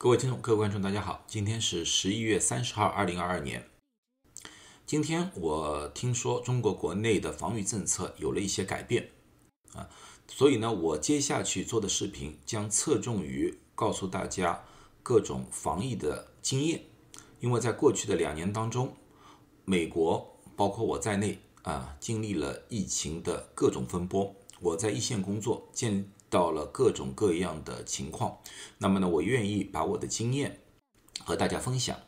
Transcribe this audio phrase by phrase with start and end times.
[0.00, 3.68] 各位听众、各位观众，大家好，今天是十一月三十号，二零二二年。
[4.86, 9.10] 今天我听说中国国内的防御政策有了一些改变
[9.74, 9.90] 啊，
[10.28, 14.64] 所以呢，我接下去做的视频将侧重于告诉大家
[15.02, 16.84] 各种防疫的经验，
[17.40, 18.94] 因为在过去的两年当中，
[19.64, 26.08] 美国包括我在内啊，经历了疫情的各种风波，我在一线工作见。
[26.30, 28.38] 到了各种各样的情况，
[28.78, 30.60] 那么呢，我愿意把我的经验
[31.24, 31.98] 和大家分享。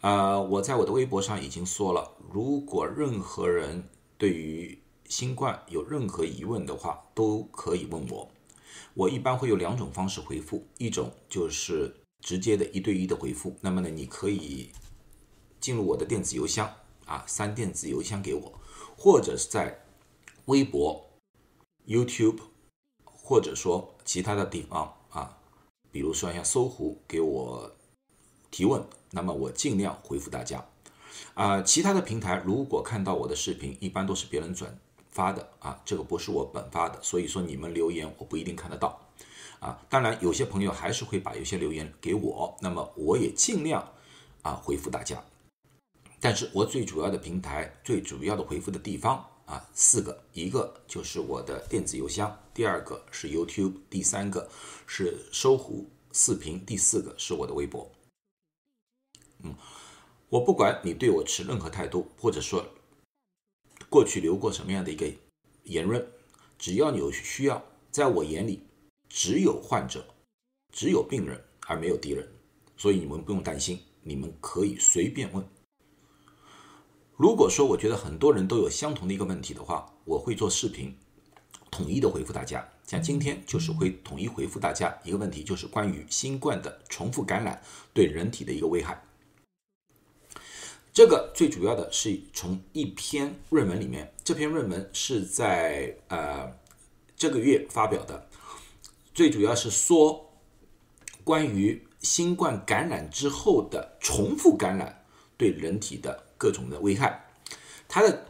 [0.00, 8.30] 呃，我在我的微博上已经说了，如果任何人对于新冠有任何疑问的话，都可以问我。
[8.94, 13.56] 我一般会有两种方式回复，一种就是直接的一对一的回复。
[13.60, 14.70] 那么呢，你可以
[15.60, 16.72] 进入我的电子邮箱
[17.06, 18.60] 啊，删电子邮箱给我，
[18.96, 19.84] 或者是在
[20.44, 21.10] 微博、
[21.86, 22.38] YouTube。
[23.28, 25.36] 或者说其他的地方啊，
[25.92, 27.70] 比如说像搜狐给我
[28.50, 30.64] 提问，那么我尽量回复大家。
[31.34, 34.74] 啊，其他的平台如果看到我的视频，一般都是别人转
[35.10, 38.98] 发的啊，这个不是我本发的，所以说你们留言我不一定看得到。
[39.60, 43.86] 啊，当然有些朋友还是会把有些留言给我，那么我也尽量
[44.40, 45.22] 啊回复大家。
[46.18, 49.22] 但是我最主要的平台，最主要的回复的地方。
[49.48, 54.50] 啊，四个，一个就是我的电子邮箱，第二个是 YouTube，第三个
[54.84, 57.88] 是搜狐视频，第四个是我的微博。
[59.44, 59.54] 嗯，
[60.28, 62.66] 我不管你对我持任何态度，或者说
[63.88, 65.08] 过去留过什么样的一个
[65.62, 66.04] 言论，
[66.58, 68.64] 只要你有需要，在我眼里
[69.08, 70.04] 只有患者，
[70.74, 72.28] 只有病人，而没有敌人，
[72.76, 75.48] 所以你们不用担心，你们可以随便问。
[77.16, 80.98] 如果说我觉得很多人都有相同的一个问题的话，我会做视频，
[81.70, 82.66] 统一的回复大家。
[82.86, 89.04] 像今天就是会统一回复大家一个问题，就是关于新冠的重复感染对人体的一个危害。
[90.92, 96.50] 这个最主要的是从一篇论文里面，这篇论文是在呃
[97.16, 98.28] 这个月发表的，
[99.12, 100.32] 最主要是说
[101.24, 105.04] 关于新冠感染之后的重复感染
[105.36, 106.24] 对人体的。
[106.38, 107.26] 各种的危害，
[107.88, 108.24] 它的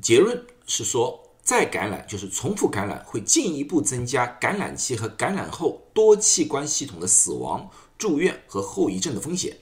[0.00, 7.68] 结论是说，再感染就是重复感染，会进一步增加感染期和感染后多器官系统的死亡、
[7.98, 9.56] 住院和后遗症的风险。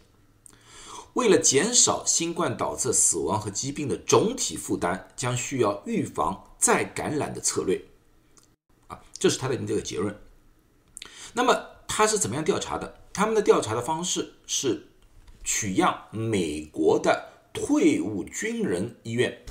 [1.15, 7.82] 为了减少新冠导致死亡和疾病的总体负担，将需要预防再感染的策略。
[8.88, 10.15] 啊，这是他的这个结论。
[11.32, 13.00] 那么他是怎么样调查的？
[13.15, 14.84] 他们的调查的方式是。
[15.43, 19.47] 取样美国的退伍军人医院，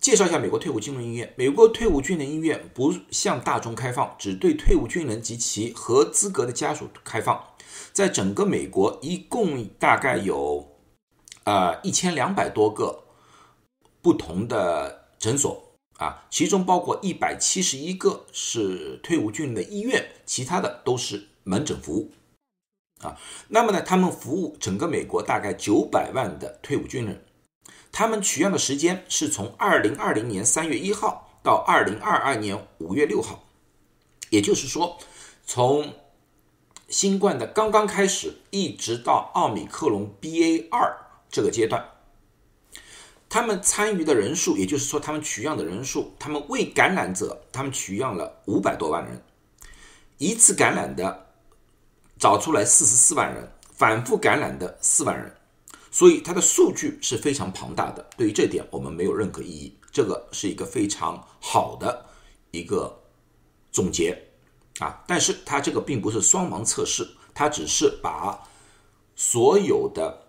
[0.00, 1.34] 介绍一下美国退伍军人医院。
[1.36, 7.44] 美国退伍军人医院不向大众开放，只对退伍军人及其合资格的家属开放。
[7.92, 10.76] 在整个美国，一共大概有
[11.44, 13.04] 呃一千两百多个
[14.00, 22.10] 不同的诊所啊，其中包括一百七十一个是退伍军人的医院，其他的都是门诊服务。
[23.02, 23.18] 啊，
[23.48, 27.24] 那么呢，他们服务整个美国大概九百万的退伍军人，
[27.92, 33.42] 他们取样的时间是从二零二零年三月一号到二零二二年五月六号，
[34.30, 34.98] 也就是说，
[35.44, 35.94] 从
[36.88, 40.96] 新冠的刚刚开始，一直到奥密克戎 BA 二
[41.30, 41.84] 这个阶段，
[43.28, 49.22] 他们参与的人数，也就是说，他们取样的人数，他们未感染者，他们取样了五百多万人，
[50.18, 51.26] 一次感染的。
[52.18, 55.34] 找出来四十四万人反复感染的四万人，
[55.90, 58.08] 所以它的数据是非常庞大的。
[58.16, 59.76] 对于这点，我们没有任何异议。
[59.92, 62.06] 这个是一个非常好的
[62.52, 63.02] 一个
[63.72, 64.16] 总结
[64.78, 65.02] 啊！
[65.06, 68.48] 但是它这个并不是双盲测试，它只是把
[69.16, 70.28] 所有的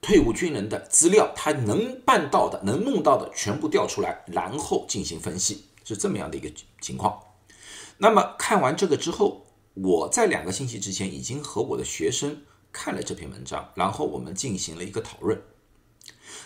[0.00, 6.48] 退伍军人的资料，他能办到的、能弄到的全部调出来，然后进行分析，是这么样的一个
[6.80, 7.20] 情况。
[7.98, 9.42] 那么看完这个之后。
[9.78, 12.40] 我在两个星期之前已经和我的学生
[12.76, 15.42] 看了这篇文章，然后我们进行了一个讨论。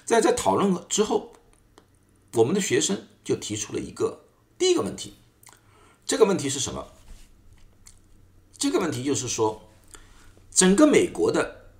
[0.04, 1.32] 在在讨论之后，
[2.34, 5.14] 我们的学生就提出了一个第一个问题。
[6.06, 6.86] 这个问题是什么？
[8.56, 9.68] 这个问题就是说，
[10.52, 11.72] 整个美国的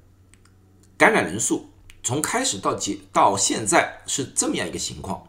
[0.99, 1.70] 感染人数
[2.02, 5.29] 从开始到结到现在是这么样一个情况，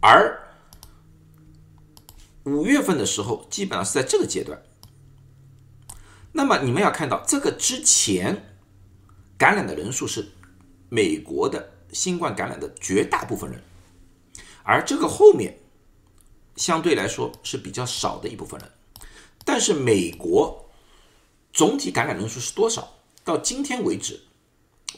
[0.00, 0.40] 而
[2.44, 4.62] 五月份的时候，基本上是在这个阶段。
[6.32, 8.56] 那么你们要看到，这个之前
[9.36, 10.32] 感染的人数是
[10.88, 13.62] 美国的新冠感染的绝大部分人，
[14.62, 15.58] 而这个后面
[16.56, 18.70] 相对来说是比较少的一部分人。
[19.44, 20.70] 但是美国
[21.52, 22.94] 总体感染人数是多少？
[23.24, 24.22] 到今天为止，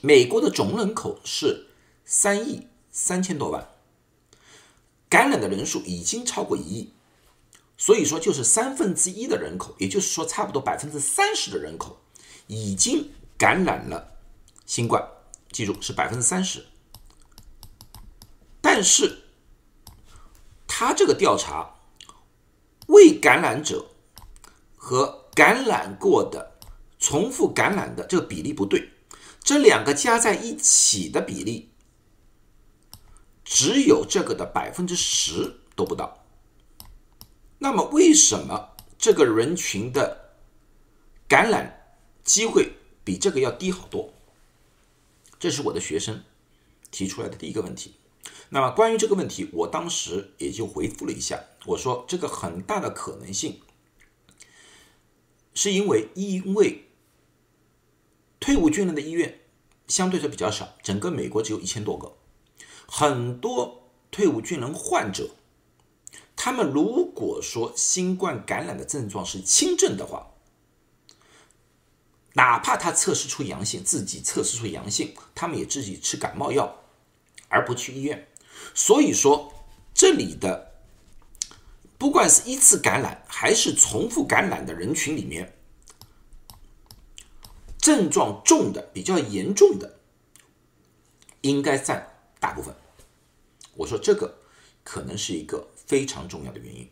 [0.00, 1.66] 美国的总人口是
[2.04, 3.68] 三亿三千多万，
[5.08, 6.92] 感染的人数已经超过一亿，
[7.76, 12.00] 所以说就是三分之一的人口，也就是说差不多百分之三十的人口
[12.46, 14.16] 已经感染了
[14.64, 15.02] 新冠。
[15.50, 16.66] 记住是百分之三十，
[18.60, 19.22] 但是
[20.66, 21.76] 他这个调查
[22.88, 23.86] 未感染者
[24.76, 26.58] 和感染过的
[26.98, 28.90] 重复感染的这个比例不对，
[29.40, 31.70] 这两个加在一起的比例
[33.44, 36.23] 只有这个的百分之十都不到。
[37.64, 40.34] 那么为什么这个人群的
[41.26, 42.72] 感染机会
[43.02, 44.12] 比这个要低好多？
[45.38, 46.22] 这是我的学生
[46.90, 47.94] 提出来的第一个问题。
[48.50, 53.62] 那么关于这个问题，我当时也就回复了一下，我说这个很大的可能性
[55.54, 56.84] 是因为因为
[58.40, 59.40] 退伍军人的医院
[59.88, 62.14] 相对是比较少，整个美国只有一千多个，
[62.86, 65.30] 很多退伍军人患者，
[66.44, 70.30] 他们如果说新冠感染的症状是轻症的话。
[72.34, 76.82] 哪怕他测试出阳性，自己测试出阳性，他们也自己吃感冒药，
[77.48, 78.28] 而不去医院。
[78.74, 79.54] 所以说，
[79.94, 80.74] 这里的
[81.96, 85.56] 不管是一次感染还是重复感染的人群里面，
[87.78, 89.98] 症状重的、比较严重的，
[91.40, 92.74] 应该占大部分。
[93.76, 94.40] 我说这个
[94.82, 96.88] 可能是一个非常重要的原因。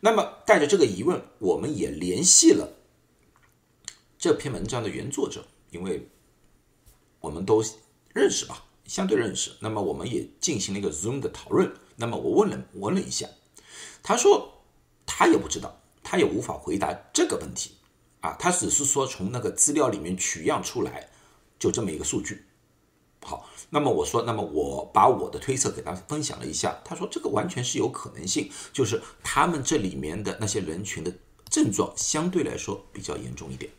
[0.00, 2.72] 那么带着这个疑问，我们也联系了。
[4.18, 6.08] 这篇文章的原作者，因为
[7.20, 7.64] 我们都
[8.12, 11.72] 认识吧，相对认识，那么我们也进行了一个 Zoom 的讨论。
[11.96, 13.28] 那么我问了问了一下，
[14.02, 14.64] 他说
[15.06, 17.72] 他也不知道，他也无法回答这个问题
[18.20, 21.10] 啊，他只是说从那个资料里面取样出来，
[21.58, 22.44] 就这么一个数据。
[23.24, 31.12] 好，那么我说，那么我把我的推测给他分享了一下，他说这个完全是有可能性，就是他们这里面的那些人群的
[31.48, 33.70] 症状相对来说比较严重一点。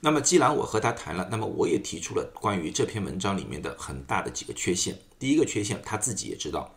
[0.00, 4.98] 那么，既然我和他谈了，那么我也提出了关于这篇文章里面的很大的几个缺陷。
[5.18, 6.74] 第一个缺陷，他自己也知道，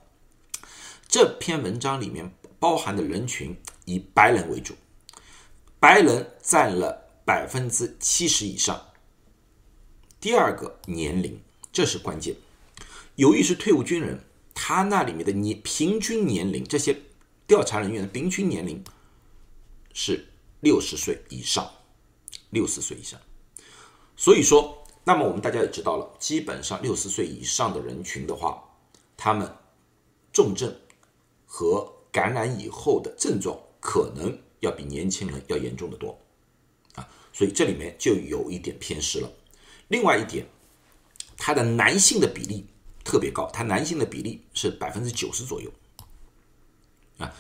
[1.08, 3.56] 这篇文章里面包含的人群
[3.86, 4.74] 以白人为主，
[5.80, 8.82] 白人占了百分之七十以上。
[10.22, 12.36] 第二个，年龄，这是关键。
[13.16, 14.24] 由于是退伍军人，
[14.54, 16.96] 他那里面的年平均年龄，这些
[17.48, 18.84] 调查人员的平均年龄
[19.94, 20.28] 是
[20.60, 21.72] 六十岁以上。
[22.52, 23.20] 六十岁以上，
[24.16, 28.64] 所以说，那么我们大家也知道了，基本上六十岁以上的人群的话，
[29.16, 29.48] 他们
[30.34, 30.76] 重症
[31.46, 36.20] 和感染以后的症状可能要比年轻人要严重的多
[36.96, 39.32] 啊，所以这里面就有一点偏失了。
[39.90, 40.44] 另外一点，
[41.40, 42.68] 他的男性的比例
[43.04, 45.72] 特别高，他男性的比例是百分之九十左右
[47.18, 47.34] 啊。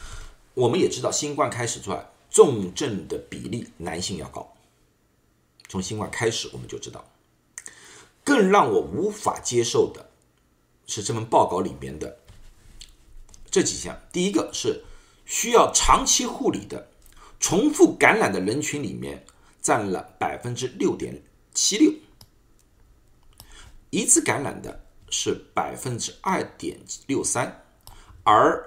[0.55, 4.55] 我们也知道，新冠开始出来，重症的比例男性要高。
[5.67, 7.05] 从新冠开始，我们就知道，
[8.23, 10.09] 更让我无法接受的
[10.87, 12.19] 是这份报告里面的
[13.51, 13.95] 这几项。
[14.11, 14.83] 第一个是
[15.25, 16.89] 需要长期护理的
[17.39, 19.25] 重复感染的人群里面
[19.61, 21.21] 占了百分之六点
[21.53, 21.93] 七六，
[23.89, 27.63] 一次感染的是百分之二点六三，
[28.23, 28.63] 而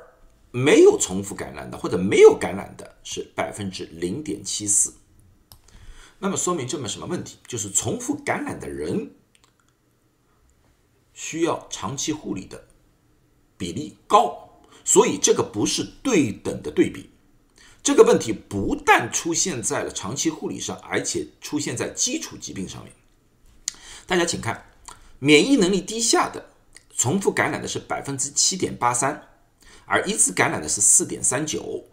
[0.51, 4.93] 没有重复感染的或者没有感染的是百分之零点七四。
[6.19, 7.39] 那么说明这么什么问题？
[7.47, 9.13] 就是重复感染的人
[11.13, 12.69] 需要长期护理的
[13.57, 17.11] 比例高，所以这个不是对等的对比。
[17.83, 22.93] 这个问题不但出现在了长期护理上，而且出现在基础疾病上面。
[24.07, 24.72] 大家请看，
[25.25, 26.51] 免疫能力低下的
[26.97, 29.29] 重复感染的是百分之七点八三，
[29.85, 31.85] 而一次感染的是四点三九，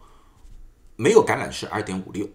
[0.95, 2.27] 没有感染是二点五六。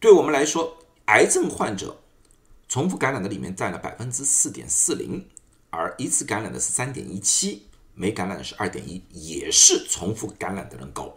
[0.00, 2.02] 对我们来说，癌症患者
[2.68, 5.30] 重复感染的里面占了百分之四点四零，
[5.70, 11.16] 而一次感染的是三点一七，没感染的是二点一，也是重复感染的人高。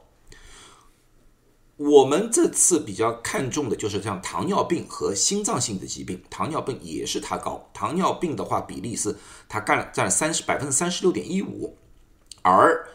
[1.78, 9.16] 我们这次比较看重的就是像糖尿病和心脏性的疾病，糖尿病也是它高，糖尿病的话比例是
[9.48, 11.78] 它干占了三十百分之三十六点一五，
[12.42, 12.90] 而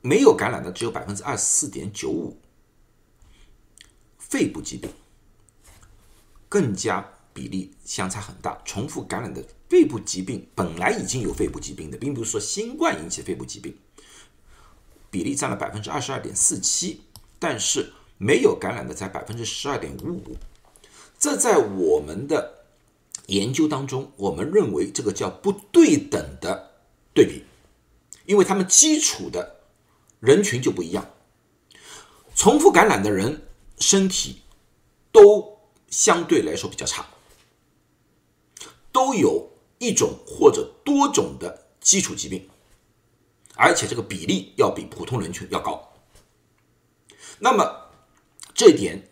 [0.00, 2.40] 没有感染的只有百分之二十四点九五。
[4.16, 4.90] 肺部疾病
[6.48, 13.76] 更加比例相差很大，重复感染的肺部疾病本来已经有肺部疾病的，并不是说新冠引起肺部疾病，
[15.10, 17.02] 比例占了百分之二十二点四七，
[17.40, 20.36] 但是没有感染的才百分之十二点五五。
[21.18, 22.64] 这在我们的
[23.26, 26.70] 研究当中，我们认为这个叫不对等的
[27.12, 27.44] 对比，
[28.26, 29.56] 因为他们基础的
[30.20, 31.10] 人群就不一样。
[32.36, 33.46] 重复感染的人
[33.78, 34.42] 身体
[35.12, 37.06] 都相对来说比较差，
[38.92, 42.48] 都有一种或者多种的基础疾病，
[43.56, 45.89] 而且这个比例要比普通人群要高。
[47.40, 47.88] 那么
[48.54, 49.08] 这一点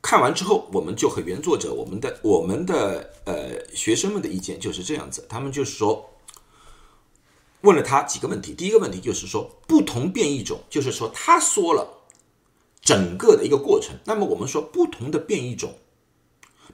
[0.00, 6.10] 看完之后，我们就和原作者我们的我们的呃学生们的意见就是这样子，他们就是说
[7.62, 11.88] 问了他几个问题，第一个问题就是说不同变异种，就是说他说了
[12.82, 13.96] 整个的一个过程。
[14.04, 15.74] 那么我们说不同的变异种，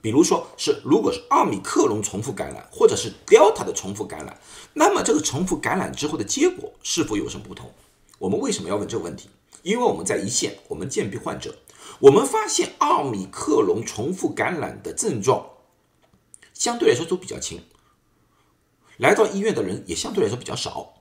[0.00, 4.41] 比如说是如果是奥密克戎重复感染，或者是 Delta 的重复感染，
[4.73, 7.71] 那么这个重复感染之后的结果是否有什么不同？
[8.19, 9.29] 我们为什么要问这个问题？
[9.62, 11.59] 因为我们在一线，我们健鼻患者，
[12.00, 15.50] 我们发现奥密克戎重复感染的症状
[16.55, 17.62] 相对来说都比较轻，
[18.97, 20.95] 来到医院的人也相对来说比较少。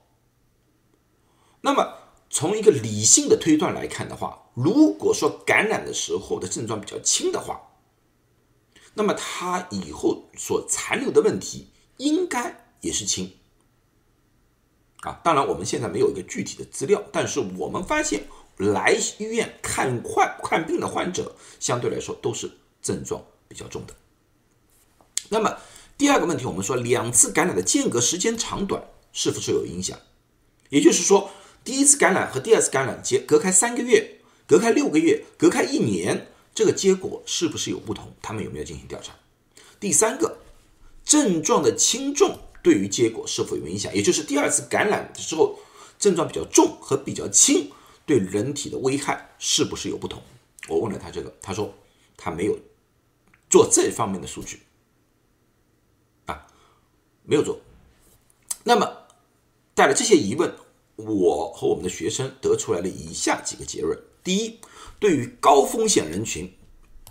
[1.62, 1.98] 那么
[2.30, 7.62] 从一个理性的推断来看的话，如果说感染的时候的症状比较轻的话，
[8.94, 13.38] 那么他以后所残留的问题应该也是轻。
[15.08, 18.24] 啊，当然我们现在没有一个具体的资料，但是我们发现。
[18.60, 22.50] 来医院看患看病的患者，相对来说都是
[22.82, 23.94] 症状比较重的。
[25.30, 25.56] 那么
[25.96, 28.84] 第二个问题，我们说两次感染的间隔时间长短
[29.14, 29.96] 是否是有影响？
[30.70, 31.30] 也就是说，
[31.64, 38.12] 第一次感染和第二次感染间隔开三个月、隔开六个月、隔开一年，这个结果是不是有不同？
[38.24, 39.14] 他们有没有进行调查？
[39.80, 40.40] 第三个，
[41.06, 43.96] 症状的轻重对于结果是否有影响？
[43.96, 45.58] 也就是第二次感染的时候，
[45.98, 47.72] 症状比较重和比较轻。
[48.06, 50.22] 对人体的危害是不是有不同？
[50.68, 51.74] 我问了他这个，他说
[52.18, 52.60] 他没有
[53.50, 54.60] 做这方面的数据
[56.26, 56.46] 啊，
[57.24, 57.58] 没有做。
[58.66, 59.08] 那么
[59.74, 60.54] 带了这些疑问，
[60.98, 64.60] 我和我们的学生得出来了以下几个结论：第一，
[65.00, 66.54] 对于高风险人群，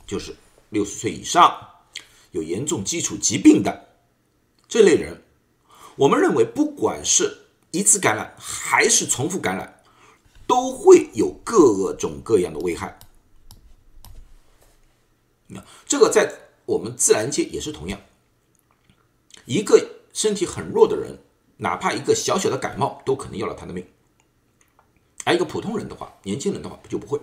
[0.07, 0.37] 就是
[0.69, 1.67] 六十岁以上
[2.33, 3.89] 有严重基础疾病的
[4.69, 5.23] 这类人，
[5.97, 9.75] 我们认为不管是一次感染还是重复感染。
[10.49, 13.00] 都会有各种各样的危害。
[15.49, 16.33] 那这个在
[16.67, 18.00] 我们自然界也是同样，
[19.45, 21.19] 一个身体很弱的人，
[21.57, 23.85] 哪怕一个小小的感冒，都可能要了他的命。
[25.25, 27.21] 而一个普通人的话，年轻人的话就不会。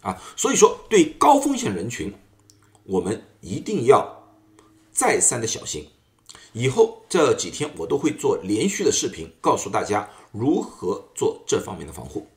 [0.00, 2.14] 啊，所以说对高风险人群，
[2.84, 4.32] 我们一定要
[4.90, 5.90] 再三的小心。
[6.52, 10.08] 以后这几天我都会做连续的视频，告诉大家。
[10.32, 12.28] 如何做这方面的防护？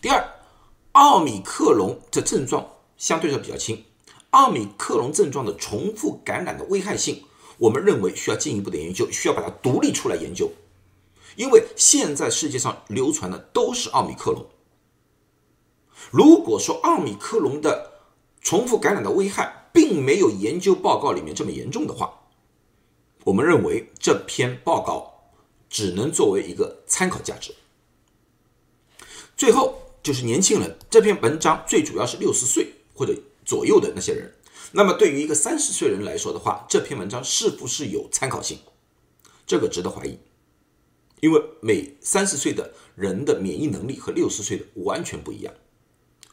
[0.00, 0.26] 第二，
[0.92, 2.66] 奥米克戎的症状
[2.96, 3.84] 相对来说比较轻，
[4.30, 7.24] 奥米克戎症状的重复感染的危害性，
[7.58, 10.50] 我们认为需要进一步的研究，需要把它独立出来研究。
[11.36, 14.46] 因为现在世界上流传的都是奥米克戎，
[16.10, 18.00] 如果说奥米克戎的
[18.40, 22.17] 重复感染的危害并没有研究报告里面这么严重的话，
[23.28, 25.14] 我们认为这篇报告。
[25.70, 27.54] 只能作为一个参考价值。
[29.36, 34.32] 最后就是年轻人这篇文章最主要是六十岁或者左右的那些人。
[34.72, 38.60] 那么对于一个三十岁人来说的话，这篇文章是不是有参考性？
[39.46, 40.18] 这个值得怀疑，
[41.20, 45.52] 因为每三十岁的人的免疫能力和六十岁的完全不一样，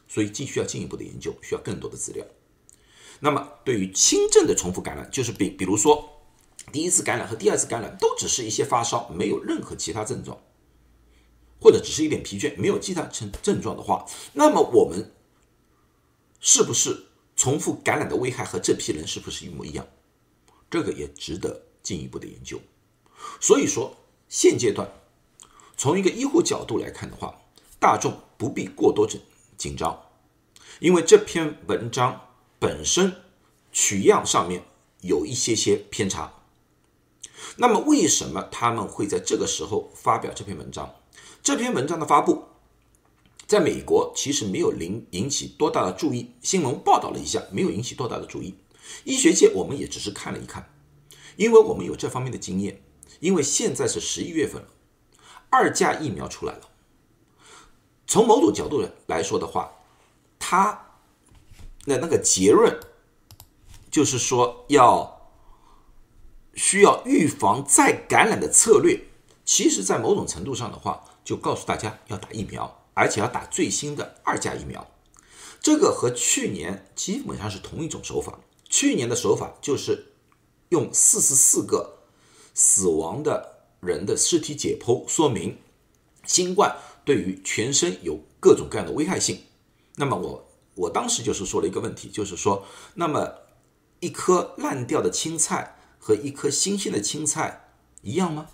[0.08, 2.24] 所以既需要进一步的研究，需要更多的资料。
[3.20, 6.15] 那么对于轻症的重复感染，就是比比如说。
[6.72, 10.38] 第一次感染和第二次感染都只是一些发烧，没有任何其他症状，
[11.60, 14.04] 或者只是一点疲倦，没有其他症症状的话，
[14.34, 15.14] 那么我们
[16.40, 19.86] 是不是重复感染的危害和这批人是不是一模一样？
[20.68, 22.60] 这个也值得进一步的研究。
[23.40, 23.96] 所以说，
[24.28, 24.90] 现阶段
[25.76, 27.40] 从一个医护角度来看的话，
[27.78, 29.20] 大众不必过多紧
[29.56, 30.02] 紧张，
[30.80, 33.14] 因为这篇文章本身
[33.72, 34.64] 取样上面
[35.00, 36.35] 有一些些偏差。
[37.56, 40.94] 那么，为什么他们会在这个时候发表这篇文章？
[41.42, 42.44] 这篇文章的发布，
[43.46, 48.56] 在美国其实没有引引起多大的注意，新闻报道了一下，没有引起多大的注意。
[49.04, 50.74] 医学界我们也只是看了一看，
[51.36, 52.82] 因为我们有这方面的经验。
[53.20, 54.68] 因为现在是十一月份了，
[55.48, 56.68] 二价疫苗出来了。
[58.06, 59.72] 从某种角度来说的话，
[60.38, 60.88] 它
[61.84, 62.78] 的那个结论
[63.90, 65.15] 就是说要。
[66.56, 68.98] 需要预防再感染的策略，
[69.44, 74.84] 其实，在某种程度上的话，就告诉大家要打疫苗，而且要打最新的二价疫苗。
[75.60, 78.40] 这个和去年基本上是同一种手法。
[78.68, 80.14] 去年的手法就是
[80.70, 81.98] 用四十四个
[82.52, 85.58] 死亡的人的尸体解剖，说明
[86.24, 89.44] 新冠对于全身有各种各样的危害性。
[89.94, 93.32] 那么我我当时就是说了一个问题，就是说，那么
[94.00, 95.75] 一颗烂掉的青菜
[96.06, 97.72] 和一颗新鲜的青菜
[98.02, 98.46] 一样吗？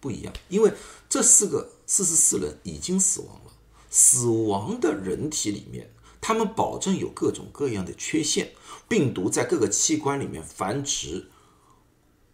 [0.00, 0.72] 不一样，因为
[1.06, 3.52] 这四个四十四人已经死亡了，
[3.90, 5.90] 死亡的人体里面。
[6.22, 8.52] 他们保证有各种各样的缺陷，
[8.88, 11.28] 病毒在各个器官里面繁殖、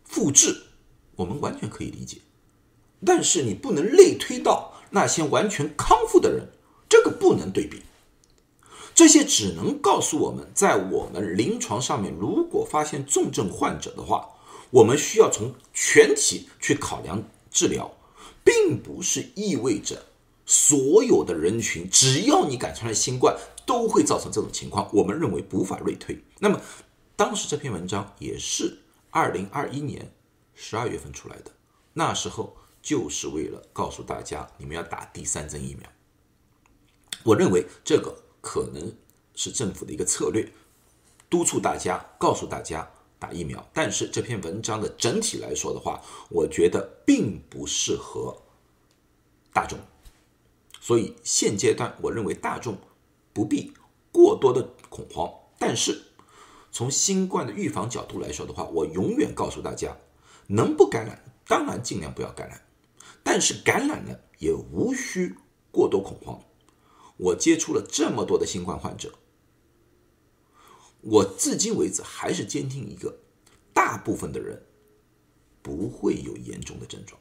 [0.04, 0.62] 复制，
[1.16, 2.18] 我们完全可以理解。
[3.04, 6.50] 但是你不能类推到那些完全康复的人，
[6.88, 7.82] 这个不能对比。
[8.94, 14.28] 这些只能告诉我们在我们临床上面，如果发现重症患者的话，
[14.70, 17.92] 我们需要从全体去考量治疗，
[18.44, 20.06] 并不是意味着
[20.46, 23.36] 所有的人群只要你感染了新冠。
[23.66, 26.22] 都会造成这种情况，我们认为无法类推。
[26.38, 26.60] 那么，
[27.16, 28.76] 当时这篇文章也是
[29.08, 30.12] 二零二一年
[30.52, 31.50] 十二月份出来的，
[31.94, 35.88] 那时候就是为了告诉大家，你们要打第三针疫苗。
[37.22, 38.94] 我认为这个可能
[39.34, 40.46] 是政府的一个策略，
[41.30, 42.86] 督促大家，告诉大家
[43.18, 43.66] 打疫苗。
[43.72, 48.36] 但是这篇文章的整体来说的话，我觉得并不适合
[49.50, 49.78] 大众，
[50.78, 52.76] 所以现阶段我认为大众。
[53.36, 53.72] 不必
[54.12, 56.00] 过多的恐慌，但是
[56.70, 59.96] 从新冠的预防角度来说的话，我永远告诉大家，
[60.46, 62.64] 能不感染当然尽量不要感染，
[63.24, 65.34] 但是感染了也无需
[65.72, 66.40] 过多恐慌。
[67.16, 69.18] 我接触了这么多的新冠患者，
[71.00, 73.18] 我至今为止还是坚定一个，
[73.72, 74.66] 大部分的人
[75.62, 77.20] 不会有严重的症状。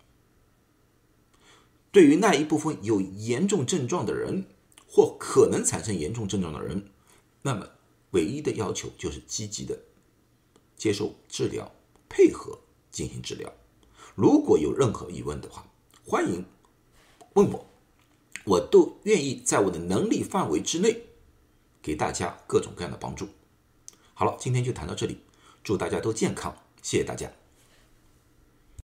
[1.91, 4.47] 对于那一部分有严重症状的人。
[4.95, 6.91] 或可能产生严重症状的人，
[7.41, 7.67] 那么
[8.11, 9.75] 唯一的要求就是积极的
[10.77, 11.73] 接受治疗，
[12.07, 12.59] 配合
[12.91, 13.51] 进行治疗。
[14.13, 15.67] 如果有任何疑问的话，
[16.05, 16.45] 欢迎
[17.33, 17.65] 问我，
[18.45, 21.03] 我都愿意在我的能力范围之内
[21.81, 23.27] 给大家各种各样的帮助。
[24.13, 25.19] 好了，今天就谈到这里，
[25.63, 27.31] 祝大家都健康，谢谢大家。